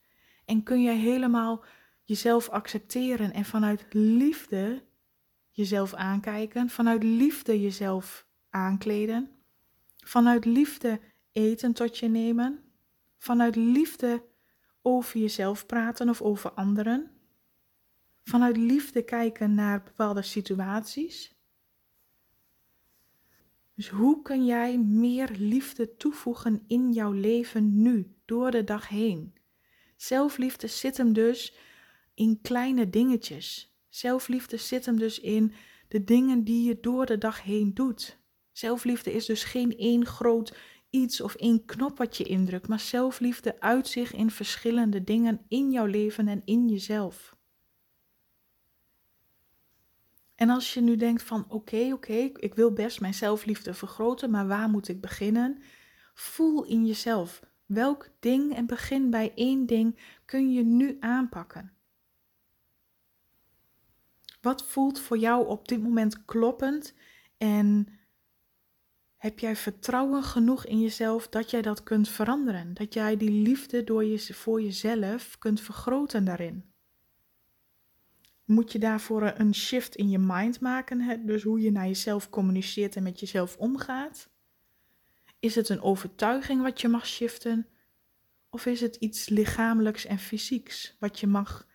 En 0.44 0.62
kun 0.62 0.82
jij 0.82 0.96
helemaal 0.96 1.64
jezelf 2.04 2.49
accepteren 2.49 3.32
en 3.32 3.44
vanuit 3.44 3.87
liefde 3.90 4.82
jezelf 5.50 5.94
aankijken, 5.94 6.68
vanuit 6.70 7.02
liefde 7.02 7.61
jezelf 7.61 8.26
aankleden, 8.50 9.30
vanuit 9.96 10.44
liefde 10.44 11.00
eten 11.32 11.73
tot 11.73 11.99
je 11.99 12.08
nemen, 12.08 12.58
vanuit 13.18 13.56
liefde 13.56 14.25
over 14.82 15.20
jezelf 15.20 15.66
praten 15.66 16.08
of 16.08 16.23
over 16.23 16.50
anderen, 16.50 17.11
vanuit 18.23 18.56
liefde 18.56 19.02
kijken 19.02 19.54
naar 19.54 19.82
bepaalde 19.82 20.23
situaties. 20.23 21.33
Dus 23.74 23.88
hoe 23.88 24.22
kun 24.22 24.44
jij 24.44 24.78
meer 24.78 25.30
liefde 25.38 25.96
toevoegen 25.96 26.64
in 26.66 26.92
jouw 26.92 27.12
leven 27.12 27.82
nu, 27.82 28.16
door 28.24 28.50
de 28.50 28.64
dag 28.64 28.88
heen? 28.88 29.34
Zelfliefde 29.96 30.66
zit 30.66 30.96
hem 30.96 31.12
dus 31.12 31.56
in 32.14 32.38
kleine 32.42 32.90
dingetjes. 32.90 33.76
Zelfliefde 33.88 34.56
zit 34.56 34.86
hem 34.86 34.98
dus 34.98 35.20
in 35.20 35.52
de 35.88 36.04
dingen 36.04 36.44
die 36.44 36.68
je 36.68 36.80
door 36.80 37.06
de 37.06 37.18
dag 37.18 37.42
heen 37.42 37.74
doet. 37.74 38.18
Zelfliefde 38.52 39.12
is 39.12 39.26
dus 39.26 39.44
geen 39.44 39.76
één 39.76 40.06
groot 40.06 40.56
iets 40.90 41.20
of 41.20 41.34
één 41.34 41.64
knop 41.64 41.98
wat 41.98 42.16
je 42.16 42.24
indrukt, 42.24 42.68
maar 42.68 42.80
zelfliefde 42.80 43.60
uit 43.60 43.88
zich 43.88 44.12
in 44.12 44.30
verschillende 44.30 45.04
dingen 45.04 45.40
in 45.48 45.70
jouw 45.70 45.86
leven 45.86 46.28
en 46.28 46.42
in 46.44 46.68
jezelf. 46.68 47.33
En 50.44 50.50
als 50.50 50.74
je 50.74 50.80
nu 50.80 50.96
denkt 50.96 51.22
van 51.22 51.44
oké, 51.48 51.92
oké, 51.92 52.30
ik 52.34 52.54
wil 52.54 52.72
best 52.72 53.00
mijn 53.00 53.14
zelfliefde 53.14 53.74
vergroten, 53.74 54.30
maar 54.30 54.46
waar 54.46 54.68
moet 54.68 54.88
ik 54.88 55.00
beginnen? 55.00 55.62
Voel 56.14 56.64
in 56.64 56.86
jezelf 56.86 57.40
welk 57.66 58.08
ding 58.20 58.54
en 58.54 58.66
begin 58.66 59.10
bij 59.10 59.32
één 59.34 59.66
ding 59.66 59.98
kun 60.24 60.52
je 60.52 60.62
nu 60.62 60.96
aanpakken. 61.00 61.72
Wat 64.40 64.64
voelt 64.64 65.00
voor 65.00 65.18
jou 65.18 65.46
op 65.46 65.68
dit 65.68 65.82
moment 65.82 66.24
kloppend 66.24 66.94
en 67.38 67.88
heb 69.16 69.38
jij 69.38 69.56
vertrouwen 69.56 70.22
genoeg 70.22 70.66
in 70.66 70.80
jezelf 70.80 71.28
dat 71.28 71.50
jij 71.50 71.62
dat 71.62 71.82
kunt 71.82 72.08
veranderen? 72.08 72.74
Dat 72.74 72.94
jij 72.94 73.16
die 73.16 73.30
liefde 73.30 73.84
door 73.84 74.04
je, 74.04 74.34
voor 74.34 74.62
jezelf 74.62 75.38
kunt 75.38 75.60
vergroten 75.60 76.24
daarin? 76.24 76.73
Moet 78.44 78.72
je 78.72 78.78
daarvoor 78.78 79.32
een 79.36 79.54
shift 79.54 79.94
in 79.94 80.10
je 80.10 80.18
mind 80.18 80.60
maken, 80.60 81.00
hè? 81.00 81.24
dus 81.24 81.42
hoe 81.42 81.60
je 81.60 81.70
naar 81.70 81.86
jezelf 81.86 82.30
communiceert 82.30 82.96
en 82.96 83.02
met 83.02 83.20
jezelf 83.20 83.56
omgaat? 83.56 84.30
Is 85.38 85.54
het 85.54 85.68
een 85.68 85.80
overtuiging 85.80 86.62
wat 86.62 86.80
je 86.80 86.88
mag 86.88 87.06
shiften? 87.06 87.68
Of 88.50 88.66
is 88.66 88.80
het 88.80 88.96
iets 88.96 89.28
lichamelijks 89.28 90.04
en 90.04 90.18
fysieks 90.18 90.96
wat 90.98 91.20
je 91.20 91.26
mag 91.26 91.66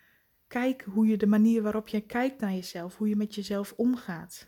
kijken, 0.47 0.91
hoe 0.91 1.07
je 1.07 1.17
de 1.17 1.27
manier 1.27 1.61
waarop 1.61 1.87
je 1.87 2.01
kijkt 2.01 2.39
naar 2.39 2.51
jezelf, 2.51 2.97
hoe 2.97 3.09
je 3.09 3.15
met 3.15 3.35
jezelf 3.35 3.73
omgaat? 3.75 4.47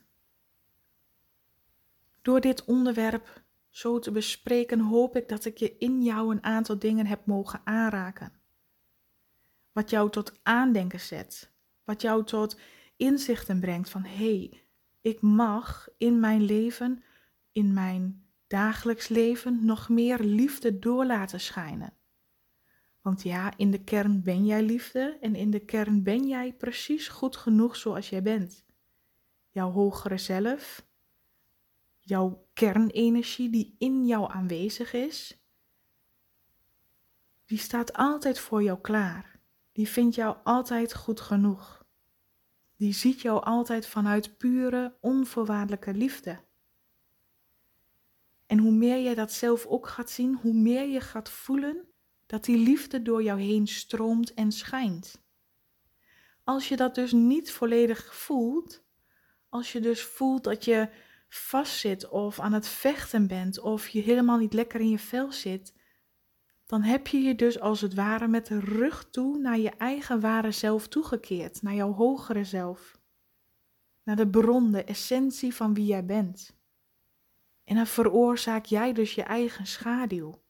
Door 2.21 2.41
dit 2.41 2.65
onderwerp 2.65 3.43
zo 3.69 3.99
te 3.99 4.11
bespreken, 4.11 4.79
hoop 4.79 5.15
ik 5.15 5.29
dat 5.29 5.45
ik 5.45 5.57
je 5.57 5.77
in 5.77 6.03
jou 6.03 6.31
een 6.31 6.43
aantal 6.43 6.79
dingen 6.79 7.05
heb 7.05 7.25
mogen 7.25 7.61
aanraken. 7.63 8.33
Wat 9.71 9.89
jou 9.89 10.09
tot 10.09 10.39
aandenken 10.43 10.99
zet, 10.99 11.50
wat 11.91 12.01
jou 12.01 12.23
tot 12.23 12.59
inzichten 12.95 13.59
brengt 13.59 13.89
van 13.89 14.03
hé, 14.03 14.37
hey, 14.37 14.63
ik 15.01 15.21
mag 15.21 15.87
in 15.97 16.19
mijn 16.19 16.41
leven, 16.41 17.03
in 17.51 17.73
mijn 17.73 18.25
dagelijks 18.47 19.07
leven 19.07 19.65
nog 19.65 19.89
meer 19.89 20.19
liefde 20.19 20.79
door 20.79 21.05
laten 21.05 21.39
schijnen. 21.39 21.93
Want 23.01 23.23
ja, 23.23 23.57
in 23.57 23.71
de 23.71 23.83
kern 23.83 24.23
ben 24.23 24.45
jij 24.45 24.63
liefde 24.63 25.17
en 25.21 25.35
in 25.35 25.51
de 25.51 25.59
kern 25.59 26.03
ben 26.03 26.27
jij 26.27 26.53
precies 26.53 27.07
goed 27.07 27.35
genoeg 27.35 27.75
zoals 27.75 28.09
jij 28.09 28.21
bent. 28.21 28.65
Jouw 29.49 29.71
hogere 29.71 30.17
zelf, 30.17 30.85
jouw 31.99 32.47
kernenergie 32.53 33.49
die 33.49 33.75
in 33.77 34.05
jou 34.05 34.31
aanwezig 34.31 34.93
is, 34.93 35.45
die 37.45 37.57
staat 37.57 37.93
altijd 37.93 38.39
voor 38.39 38.63
jou 38.63 38.79
klaar. 38.79 39.39
Die 39.71 39.89
vindt 39.89 40.15
jou 40.15 40.37
altijd 40.43 40.95
goed 40.95 41.21
genoeg. 41.21 41.80
Die 42.81 42.93
ziet 42.93 43.21
jou 43.21 43.43
altijd 43.43 43.87
vanuit 43.87 44.37
pure, 44.37 44.97
onvoorwaardelijke 45.01 45.93
liefde. 45.93 46.39
En 48.45 48.57
hoe 48.57 48.71
meer 48.71 49.01
jij 49.01 49.15
dat 49.15 49.31
zelf 49.31 49.65
ook 49.65 49.87
gaat 49.87 50.09
zien, 50.09 50.35
hoe 50.35 50.53
meer 50.53 50.87
je 50.87 51.01
gaat 51.01 51.29
voelen 51.29 51.87
dat 52.25 52.45
die 52.45 52.57
liefde 52.57 53.01
door 53.01 53.23
jou 53.23 53.41
heen 53.41 53.67
stroomt 53.67 54.33
en 54.33 54.51
schijnt. 54.51 55.21
Als 56.43 56.67
je 56.67 56.75
dat 56.75 56.95
dus 56.95 57.11
niet 57.11 57.51
volledig 57.51 58.15
voelt, 58.15 58.83
als 59.49 59.71
je 59.71 59.79
dus 59.79 60.03
voelt 60.03 60.43
dat 60.43 60.65
je 60.65 60.89
vastzit 61.29 62.09
of 62.09 62.39
aan 62.39 62.53
het 62.53 62.67
vechten 62.67 63.27
bent 63.27 63.59
of 63.59 63.87
je 63.87 64.01
helemaal 64.01 64.37
niet 64.37 64.53
lekker 64.53 64.79
in 64.79 64.89
je 64.89 64.99
vel 64.99 65.31
zit, 65.31 65.73
dan 66.71 66.81
heb 66.81 67.07
je 67.07 67.17
je 67.17 67.35
dus 67.35 67.59
als 67.59 67.81
het 67.81 67.93
ware 67.93 68.27
met 68.27 68.45
de 68.45 68.59
rug 68.59 69.09
toe 69.09 69.37
naar 69.37 69.59
je 69.59 69.69
eigen 69.69 70.19
ware 70.19 70.51
zelf 70.51 70.87
toegekeerd, 70.87 71.61
naar 71.61 71.73
jouw 71.73 71.93
hogere 71.93 72.43
zelf, 72.43 72.99
naar 74.03 74.15
de 74.15 74.27
bron, 74.27 74.71
de 74.71 74.83
essentie 74.83 75.53
van 75.55 75.73
wie 75.73 75.85
jij 75.85 76.05
bent. 76.05 76.57
En 77.63 77.75
dan 77.75 77.87
veroorzaak 77.87 78.65
jij 78.65 78.93
dus 78.93 79.15
je 79.15 79.23
eigen 79.23 79.67
schaduw. 79.67 80.43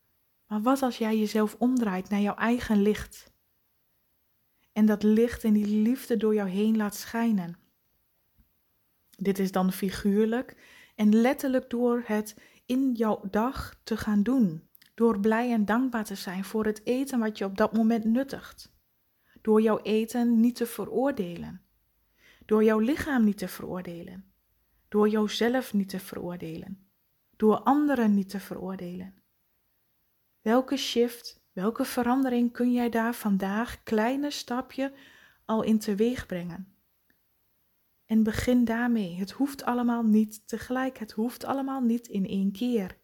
Maar 0.47 0.61
wat 0.61 0.81
als 0.81 0.97
jij 0.97 1.17
jezelf 1.17 1.55
omdraait 1.59 2.09
naar 2.09 2.21
jouw 2.21 2.35
eigen 2.35 2.81
licht? 2.81 3.33
En 4.71 4.85
dat 4.85 5.03
licht 5.03 5.43
en 5.43 5.53
die 5.53 5.81
liefde 5.81 6.17
door 6.17 6.33
jou 6.33 6.49
heen 6.49 6.77
laat 6.77 6.95
schijnen. 6.95 7.57
Dit 9.09 9.39
is 9.39 9.51
dan 9.51 9.71
figuurlijk 9.71 10.55
en 10.95 11.15
letterlijk 11.15 11.69
door 11.69 12.03
het 12.05 12.35
in 12.65 12.93
jouw 12.93 13.21
dag 13.29 13.79
te 13.83 13.97
gaan 13.97 14.23
doen. 14.23 14.69
Door 14.93 15.19
blij 15.19 15.51
en 15.51 15.65
dankbaar 15.65 16.05
te 16.05 16.15
zijn 16.15 16.43
voor 16.43 16.65
het 16.65 16.85
eten 16.85 17.19
wat 17.19 17.37
je 17.37 17.45
op 17.45 17.57
dat 17.57 17.73
moment 17.73 18.03
nuttigt. 18.03 18.73
Door 19.41 19.61
jouw 19.61 19.79
eten 19.79 20.39
niet 20.39 20.55
te 20.55 20.65
veroordelen. 20.65 21.61
Door 22.45 22.63
jouw 22.63 22.79
lichaam 22.79 23.23
niet 23.23 23.37
te 23.37 23.47
veroordelen. 23.47 24.33
Door 24.87 25.09
jouzelf 25.09 25.73
niet 25.73 25.89
te 25.89 25.99
veroordelen. 25.99 26.87
Door 27.35 27.59
anderen 27.59 28.13
niet 28.13 28.29
te 28.29 28.39
veroordelen. 28.39 29.13
Welke 30.41 30.77
shift, 30.77 31.43
welke 31.51 31.85
verandering 31.85 32.51
kun 32.51 32.71
jij 32.71 32.89
daar 32.89 33.13
vandaag 33.13 33.83
kleine 33.83 34.31
stapje 34.31 34.93
al 35.45 35.61
in 35.61 35.79
teweeg 35.79 36.25
brengen? 36.25 36.75
En 38.05 38.23
begin 38.23 38.65
daarmee. 38.65 39.15
Het 39.15 39.31
hoeft 39.31 39.63
allemaal 39.63 40.03
niet 40.03 40.47
tegelijk. 40.47 40.97
Het 40.97 41.11
hoeft 41.11 41.43
allemaal 41.43 41.81
niet 41.81 42.07
in 42.07 42.25
één 42.25 42.51
keer. 42.51 42.97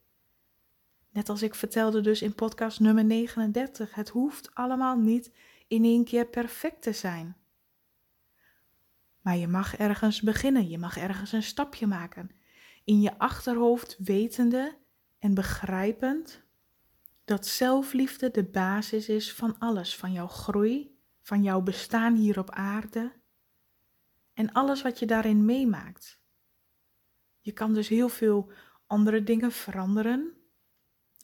Net 1.17 1.29
als 1.29 1.41
ik 1.41 1.55
vertelde 1.55 2.01
dus 2.01 2.21
in 2.21 2.35
podcast 2.35 2.79
nummer 2.79 3.05
39. 3.05 3.95
Het 3.95 4.09
hoeft 4.09 4.55
allemaal 4.55 4.97
niet 4.97 5.31
in 5.67 5.83
één 5.83 6.03
keer 6.03 6.25
perfect 6.25 6.81
te 6.81 6.93
zijn. 6.93 7.37
Maar 9.21 9.37
je 9.37 9.47
mag 9.47 9.75
ergens 9.75 10.21
beginnen. 10.21 10.69
Je 10.69 10.77
mag 10.77 10.97
ergens 10.97 11.31
een 11.31 11.43
stapje 11.43 11.87
maken. 11.87 12.29
In 12.83 13.01
je 13.01 13.17
achterhoofd 13.19 13.97
wetende 13.99 14.77
en 15.19 15.33
begrijpend 15.33 16.43
dat 17.25 17.47
zelfliefde 17.47 18.31
de 18.31 18.43
basis 18.43 19.09
is 19.09 19.33
van 19.33 19.59
alles. 19.59 19.95
Van 19.95 20.11
jouw 20.11 20.27
groei, 20.27 20.97
van 21.21 21.43
jouw 21.43 21.61
bestaan 21.61 22.15
hier 22.15 22.39
op 22.39 22.49
aarde 22.49 23.11
en 24.33 24.51
alles 24.51 24.81
wat 24.81 24.99
je 24.99 25.05
daarin 25.05 25.45
meemaakt. 25.45 26.19
Je 27.39 27.51
kan 27.51 27.73
dus 27.73 27.87
heel 27.87 28.09
veel 28.09 28.51
andere 28.87 29.23
dingen 29.23 29.51
veranderen, 29.51 30.36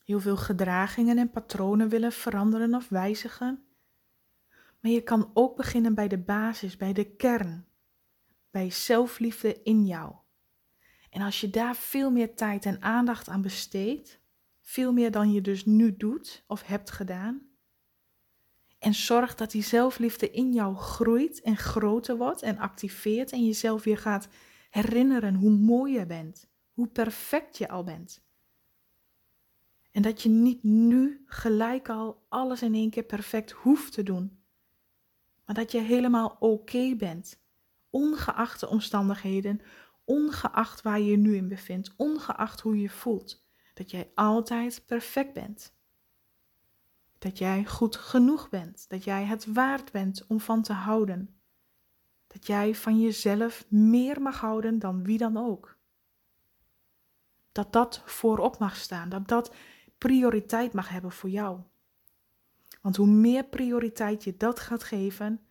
heel 0.04 0.20
veel 0.20 0.38
gedragingen 0.38 1.18
en 1.18 1.32
patronen 1.32 1.90
willen 1.90 2.12
veranderen 2.12 2.76
of 2.76 2.90
wijzigen. 2.90 3.64
Maar 4.80 4.92
je 4.92 5.02
kan 5.02 5.32
ook 5.34 5.56
beginnen 5.56 5.96
bij 5.96 6.08
de 6.08 6.18
basis, 6.18 6.78
bij 6.78 6.94
de 6.94 7.16
kern, 7.16 7.66
bij 8.52 8.72
zelfliefde 8.72 9.62
in 9.64 9.86
jou. 9.86 10.14
En 11.10 11.22
als 11.22 11.42
je 11.42 11.50
daar 11.50 11.76
veel 11.76 12.12
meer 12.12 12.36
tijd 12.36 12.66
en 12.66 12.82
aandacht 12.82 13.30
aan 13.30 13.42
besteedt, 13.42 14.20
veel 14.62 14.94
meer 14.94 15.12
dan 15.12 15.32
je 15.32 15.42
dus 15.42 15.66
nu 15.66 15.98
doet 15.98 16.44
of 16.48 16.64
hebt 16.64 16.92
gedaan, 16.92 17.54
en 18.84 18.94
zorg 18.94 19.36
dat 19.36 19.52
die 19.52 19.64
zelfliefde 19.64 20.32
in 20.32 20.54
jou 20.54 20.76
groeit 20.76 21.42
en 21.42 21.58
groter 21.58 22.18
wordt 22.18 22.42
en 22.42 22.58
activeert 22.58 23.32
en 23.32 23.46
jezelf 23.46 23.84
weer 23.84 23.98
gaat 23.98 24.28
herinneren 24.70 25.36
hoe 25.36 25.52
mooi 25.52 25.94
je 25.94 26.06
bent, 26.06 26.50
hoe 26.74 26.88
perfect 26.88 27.58
je 27.58 27.70
al 27.70 27.84
bent. 27.84 28.24
En 29.94 30.02
dat 30.02 30.22
je 30.22 30.30
niet 30.30 30.64
nu 30.64 31.24
gelijk 31.26 31.90
al 31.90 32.26
alles 32.30 32.62
in 32.62 32.74
één 32.74 32.90
keer 32.90 33.04
perfect 33.04 33.52
hoeft 33.52 33.94
te 33.94 34.04
doen, 34.04 34.44
maar 35.46 35.56
dat 35.56 35.72
je 35.72 35.80
helemaal 35.80 36.36
oké 36.40 36.96
bent, 36.96 37.42
ongeacht 37.90 38.60
de 38.60 38.70
omstandigheden, 38.70 39.62
ongeacht 40.04 40.82
waar 40.82 41.00
je 41.00 41.06
je 41.06 41.18
nu 41.18 41.36
in 41.36 41.48
bevindt, 41.48 41.94
ongeacht 41.98 42.60
hoe 42.62 42.80
je 42.82 42.90
voelt, 42.90 43.46
dat 43.74 43.92
jij 43.92 44.12
altijd 44.16 44.84
perfect 44.86 45.34
bent. 45.34 45.74
Dat 47.20 47.38
jij 47.38 47.66
goed 47.66 47.96
genoeg 47.96 48.50
bent, 48.50 48.90
dat 48.90 49.04
jij 49.04 49.24
het 49.24 49.54
waard 49.54 49.92
bent 49.92 50.26
om 50.28 50.40
van 50.40 50.62
te 50.62 50.74
houden. 50.74 51.36
Dat 52.28 52.48
jij 52.48 52.76
van 52.76 53.00
jezelf 53.00 53.66
meer 53.70 54.22
mag 54.22 54.40
houden 54.40 54.80
dan 54.80 55.04
wie 55.04 55.18
dan 55.18 55.38
ook. 55.38 55.78
Dat 57.52 57.74
dat 57.74 58.02
voorop 58.06 58.58
mag 58.58 58.76
staan, 58.76 59.10
dat 59.10 59.28
dat 59.28 59.56
prioriteit 60.04 60.74
mag 60.74 60.90
hebben 60.90 61.12
voor 61.12 61.30
jou. 61.30 61.60
Want 62.82 62.96
hoe 62.96 63.08
meer 63.08 63.44
prioriteit 63.44 64.24
je 64.24 64.38
dat 64.38 64.60
gaat 64.60 64.84
geven, 64.84 65.42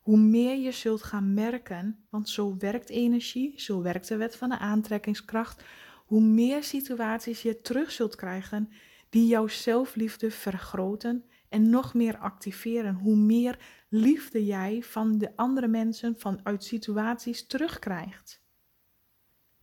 hoe 0.00 0.18
meer 0.18 0.56
je 0.56 0.72
zult 0.72 1.02
gaan 1.02 1.34
merken, 1.34 2.06
want 2.10 2.28
zo 2.28 2.56
werkt 2.58 2.88
energie, 2.88 3.60
zo 3.60 3.82
werkt 3.82 4.08
de 4.08 4.16
wet 4.16 4.36
van 4.36 4.48
de 4.48 4.58
aantrekkingskracht, 4.58 5.62
hoe 6.06 6.20
meer 6.20 6.64
situaties 6.64 7.42
je 7.42 7.60
terug 7.60 7.90
zult 7.90 8.14
krijgen 8.14 8.68
die 9.08 9.26
jouw 9.26 9.48
zelfliefde 9.48 10.30
vergroten 10.30 11.24
en 11.48 11.70
nog 11.70 11.94
meer 11.94 12.18
activeren. 12.18 12.94
Hoe 12.94 13.16
meer 13.16 13.58
liefde 13.88 14.44
jij 14.44 14.82
van 14.82 15.18
de 15.18 15.36
andere 15.36 15.68
mensen, 15.68 16.14
vanuit 16.18 16.64
situaties 16.64 17.46
terugkrijgt. 17.46 18.42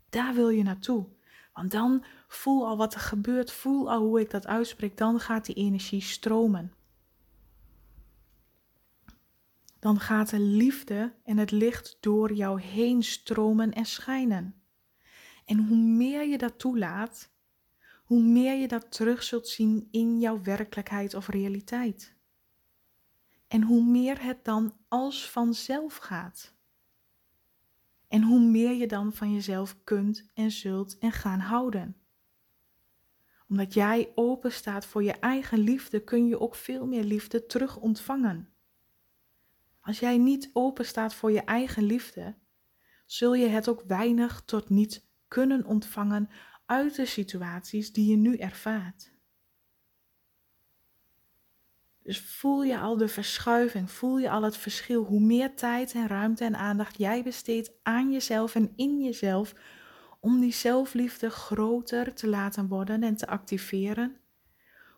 Daar 0.09 0.33
wil 0.33 0.49
je 0.49 0.63
naartoe. 0.63 1.07
Want 1.53 1.71
dan 1.71 2.03
voel 2.27 2.67
al 2.67 2.77
wat 2.77 2.93
er 2.93 2.99
gebeurt, 2.99 3.51
voel 3.51 3.91
al 3.91 3.99
hoe 3.99 4.19
ik 4.19 4.29
dat 4.29 4.47
uitspreek, 4.47 4.97
dan 4.97 5.19
gaat 5.19 5.45
die 5.45 5.55
energie 5.55 6.01
stromen. 6.01 6.73
Dan 9.79 9.99
gaat 9.99 10.29
de 10.29 10.39
liefde 10.39 11.13
en 11.23 11.37
het 11.37 11.51
licht 11.51 11.97
door 11.99 12.33
jou 12.33 12.61
heen 12.61 13.03
stromen 13.03 13.73
en 13.73 13.85
schijnen. 13.85 14.61
En 15.45 15.57
hoe 15.57 15.77
meer 15.77 16.27
je 16.27 16.37
dat 16.37 16.59
toelaat, 16.59 17.31
hoe 18.03 18.21
meer 18.21 18.55
je 18.55 18.67
dat 18.67 18.91
terug 18.91 19.23
zult 19.23 19.47
zien 19.47 19.87
in 19.91 20.19
jouw 20.19 20.41
werkelijkheid 20.41 21.13
of 21.13 21.27
realiteit. 21.27 22.15
En 23.47 23.61
hoe 23.61 23.83
meer 23.83 24.23
het 24.23 24.45
dan 24.45 24.77
als 24.87 25.29
vanzelf 25.29 25.97
gaat. 25.97 26.53
En 28.13 28.21
hoe 28.21 28.39
meer 28.39 28.73
je 28.73 28.87
dan 28.87 29.13
van 29.13 29.33
jezelf 29.33 29.83
kunt 29.83 30.25
en 30.33 30.51
zult 30.51 30.97
en 30.97 31.11
gaan 31.11 31.39
houden. 31.39 31.95
Omdat 33.47 33.73
jij 33.73 34.11
open 34.15 34.51
staat 34.51 34.85
voor 34.85 35.03
je 35.03 35.11
eigen 35.11 35.59
liefde, 35.59 36.03
kun 36.03 36.27
je 36.27 36.39
ook 36.39 36.55
veel 36.55 36.85
meer 36.85 37.03
liefde 37.03 37.45
terug 37.45 37.77
ontvangen. 37.77 38.49
Als 39.81 39.99
jij 39.99 40.17
niet 40.17 40.49
open 40.53 40.85
staat 40.85 41.13
voor 41.13 41.31
je 41.31 41.41
eigen 41.41 41.83
liefde, 41.83 42.35
zul 43.05 43.33
je 43.33 43.47
het 43.47 43.67
ook 43.67 43.83
weinig 43.87 44.41
tot 44.45 44.69
niet 44.69 45.07
kunnen 45.27 45.65
ontvangen 45.65 46.29
uit 46.65 46.95
de 46.95 47.05
situaties 47.05 47.93
die 47.93 48.09
je 48.09 48.17
nu 48.17 48.35
ervaart. 48.37 49.12
Dus 52.03 52.19
voel 52.19 52.63
je 52.63 52.77
al 52.77 52.97
de 52.97 53.07
verschuiving, 53.07 53.91
voel 53.91 54.17
je 54.17 54.29
al 54.29 54.41
het 54.43 54.57
verschil, 54.57 55.03
hoe 55.03 55.19
meer 55.19 55.55
tijd 55.55 55.93
en 55.93 56.07
ruimte 56.07 56.43
en 56.43 56.55
aandacht 56.55 56.97
jij 56.97 57.23
besteedt 57.23 57.71
aan 57.83 58.11
jezelf 58.11 58.55
en 58.55 58.73
in 58.75 59.03
jezelf 59.03 59.53
om 60.19 60.39
die 60.39 60.53
zelfliefde 60.53 61.29
groter 61.29 62.13
te 62.13 62.27
laten 62.27 62.67
worden 62.67 63.03
en 63.03 63.15
te 63.15 63.27
activeren, 63.27 64.17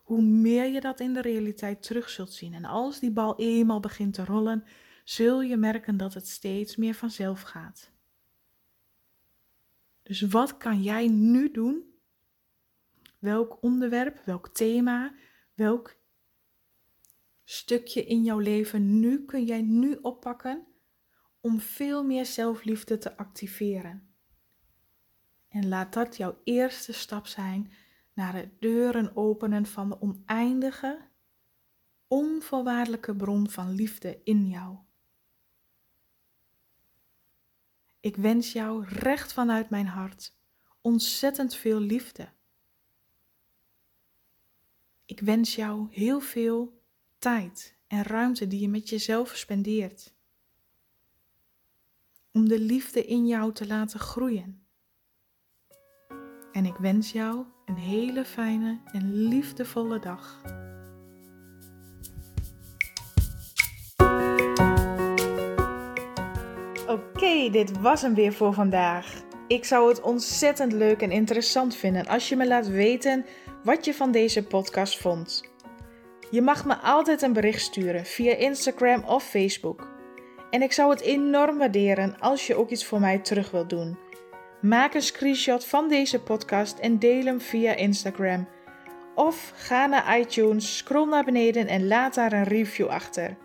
hoe 0.03 0.21
meer 0.21 0.65
je 0.65 0.81
dat 0.81 0.99
in 0.99 1.13
de 1.13 1.21
realiteit 1.21 1.83
terug 1.83 2.09
zult 2.09 2.33
zien. 2.33 2.53
En 2.53 2.65
als 2.65 2.99
die 2.99 3.11
bal 3.11 3.39
eenmaal 3.39 3.79
begint 3.79 4.13
te 4.13 4.25
rollen, 4.25 4.63
zul 5.03 5.41
je 5.41 5.57
merken 5.57 5.97
dat 5.97 6.13
het 6.13 6.27
steeds 6.27 6.75
meer 6.75 6.93
vanzelf 6.93 7.41
gaat. 7.41 7.91
Dus 10.03 10.21
wat 10.21 10.57
kan 10.57 10.81
jij 10.81 11.07
nu 11.07 11.51
doen? 11.51 11.83
Welk 13.19 13.57
onderwerp, 13.61 14.21
welk 14.25 14.49
thema, 14.49 15.13
welk 15.53 15.95
stukje 17.45 18.05
in 18.05 18.23
jouw 18.23 18.39
leven 18.39 18.99
nu 18.99 19.25
kun 19.25 19.45
jij 19.45 19.61
nu 19.61 19.97
oppakken 20.01 20.65
om 21.41 21.59
veel 21.59 22.03
meer 22.03 22.25
zelfliefde 22.25 22.97
te 22.97 23.17
activeren? 23.17 24.13
En 25.47 25.67
laat 25.67 25.93
dat 25.93 26.17
jouw 26.17 26.37
eerste 26.43 26.93
stap 26.93 27.27
zijn 27.27 27.71
naar 28.13 28.33
het 28.33 28.61
deuren 28.61 29.15
openen 29.15 29.65
van 29.65 29.89
de 29.89 30.01
oneindige, 30.01 31.09
onvoorwaardelijke 32.07 33.15
bron 33.15 33.49
van 33.49 33.71
liefde 33.71 34.21
in 34.23 34.47
jou. 34.47 34.77
Ik 37.99 38.15
wens 38.15 38.51
jou 38.51 38.85
recht 38.85 39.33
vanuit 39.33 39.69
mijn 39.69 39.87
hart 39.87 40.37
ontzettend 40.81 41.55
veel 41.55 41.79
liefde. 41.79 42.29
Ik 45.05 45.19
wens 45.19 45.55
jou 45.55 45.87
heel 45.91 46.19
veel 46.19 46.74
tijd 47.25 47.75
en 47.87 48.03
ruimte 48.03 48.47
die 48.47 48.59
je 48.59 48.69
met 48.69 48.89
jezelf 48.89 49.35
spendeert. 49.35 50.13
Om 52.31 52.47
de 52.47 52.59
liefde 52.59 53.05
in 53.05 53.27
jou 53.27 53.53
te 53.53 53.67
laten 53.67 53.99
groeien. 53.99 54.65
En 56.51 56.65
ik 56.65 56.75
wens 56.75 57.11
jou 57.11 57.45
een 57.65 57.75
hele 57.75 58.25
fijne 58.25 58.79
en 58.91 59.27
liefdevolle 59.27 59.99
dag. 59.99 60.41
Oké, 66.87 67.49
dit 67.51 67.79
was 67.79 68.01
hem 68.01 68.13
weer 68.13 68.33
voor 68.33 68.53
vandaag. 68.53 69.23
Ik 69.47 69.65
zou 69.65 69.89
het 69.89 70.01
ontzettend 70.01 70.71
leuk 70.71 71.01
en 71.01 71.11
interessant 71.11 71.75
vinden 71.75 72.07
als 72.07 72.29
je 72.29 72.35
me 72.35 72.47
laat 72.47 72.67
weten 72.67 73.25
wat 73.63 73.85
je 73.85 73.93
van 73.93 74.11
deze 74.11 74.43
podcast 74.43 74.97
vond. 74.97 75.54
Je 76.31 76.41
mag 76.41 76.65
me 76.65 76.75
altijd 76.75 77.21
een 77.21 77.33
bericht 77.33 77.61
sturen 77.61 78.05
via 78.05 78.35
Instagram 78.35 79.03
of 79.03 79.23
Facebook. 79.23 79.87
En 80.49 80.61
ik 80.61 80.71
zou 80.71 80.89
het 80.89 81.01
enorm 81.01 81.57
waarderen 81.57 82.19
als 82.19 82.47
je 82.47 82.55
ook 82.55 82.69
iets 82.69 82.85
voor 82.85 82.99
mij 82.99 83.19
terug 83.19 83.51
wilt 83.51 83.69
doen. 83.69 83.97
Maak 84.61 84.93
een 84.93 85.01
screenshot 85.01 85.65
van 85.65 85.89
deze 85.89 86.21
podcast 86.21 86.79
en 86.79 86.99
deel 86.99 87.25
hem 87.25 87.41
via 87.41 87.75
Instagram. 87.75 88.47
Of 89.15 89.51
ga 89.55 89.85
naar 89.85 90.19
iTunes, 90.19 90.77
scroll 90.77 91.07
naar 91.09 91.25
beneden 91.25 91.67
en 91.67 91.87
laat 91.87 92.13
daar 92.13 92.33
een 92.33 92.43
review 92.43 92.87
achter. 92.87 93.37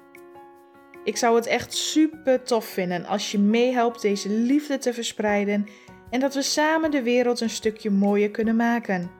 Ik 1.05 1.17
zou 1.17 1.37
het 1.37 1.47
echt 1.47 1.75
super 1.75 2.43
tof 2.43 2.65
vinden 2.65 3.05
als 3.05 3.33
je 3.33 3.39
meehelpt 3.39 4.03
deze 4.03 4.29
liefde 4.29 4.79
te 4.79 4.93
verspreiden 4.93 5.67
en 6.11 6.21
dat 6.21 6.35
we 6.35 6.43
samen 6.43 6.91
de 6.91 7.03
wereld 7.03 7.41
een 7.41 7.51
stukje 7.51 7.91
mooier 7.91 8.31
kunnen 8.31 8.57
maken. 8.57 9.20